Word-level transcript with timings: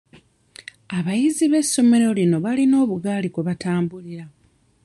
Abayizi 0.97 1.45
b'essomero 1.51 2.07
lino 2.19 2.37
balina 2.45 2.75
obugaali 2.83 3.27
kwe 3.33 3.41
batambulira. 3.47 4.25